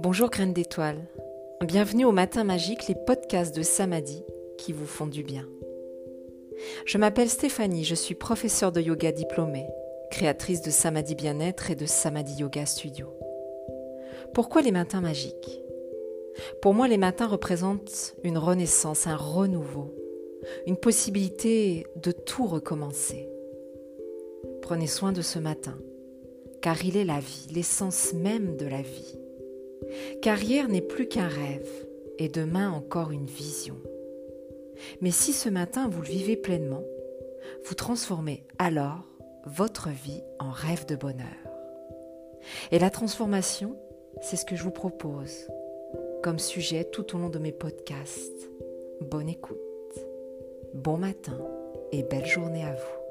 [0.00, 1.04] Bonjour graines d'étoiles.
[1.66, 4.22] Bienvenue au Matin Magique, les podcasts de Samadhi
[4.56, 5.44] qui vous font du bien.
[6.86, 9.66] Je m'appelle Stéphanie, je suis professeure de yoga diplômée,
[10.12, 13.08] créatrice de Samadhi Bien-être et de Samadhi Yoga Studio.
[14.34, 15.64] Pourquoi les matins magiques?
[16.62, 19.92] Pour moi, les matins représentent une renaissance, un renouveau,
[20.68, 23.28] une possibilité de tout recommencer.
[24.62, 25.76] Prenez soin de ce matin,
[26.62, 29.18] car il est la vie, l'essence même de la vie.
[30.22, 31.68] Car hier n'est plus qu'un rêve,
[32.18, 33.76] et demain encore une vision.
[35.00, 36.84] Mais si ce matin vous le vivez pleinement,
[37.64, 39.04] vous transformez alors
[39.46, 41.26] votre vie en rêve de bonheur.
[42.70, 43.76] Et la transformation,
[44.20, 45.46] c'est ce que je vous propose
[46.22, 48.50] comme sujet tout au long de mes podcasts.
[49.00, 49.56] Bonne écoute,
[50.74, 51.38] bon matin
[51.92, 53.07] et belle journée à vous.